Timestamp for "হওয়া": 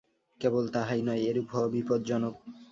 1.53-1.69